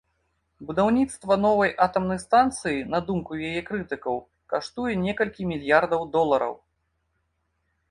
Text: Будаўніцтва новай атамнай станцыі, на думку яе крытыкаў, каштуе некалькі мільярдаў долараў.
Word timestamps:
Будаўніцтва 0.67 1.33
новай 1.45 1.71
атамнай 1.85 2.19
станцыі, 2.23 2.79
на 2.95 3.03
думку 3.11 3.37
яе 3.51 3.61
крытыкаў, 3.69 4.17
каштуе 4.55 4.93
некалькі 5.05 5.41
мільярдаў 5.53 6.01
долараў. 6.19 6.61